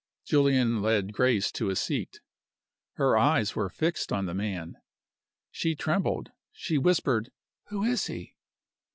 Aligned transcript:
Julian 0.25 0.81
led 0.81 1.13
Grace 1.13 1.51
to 1.51 1.69
a 1.69 1.75
seat. 1.75 2.21
Her 2.93 3.15
eyes 3.15 3.55
were 3.55 3.69
fixed 3.69 4.11
on 4.11 4.25
the 4.25 4.33
man. 4.33 4.77
She 5.51 5.75
trembled 5.75 6.31
she 6.51 6.79
whispered, 6.79 7.31
"Who 7.67 7.83
is 7.83 8.07
he?" 8.07 8.35